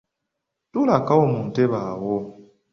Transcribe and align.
Tuulako 0.71 1.15
mu 1.31 1.39
ntebe 1.49 1.77
awo. 1.89 2.15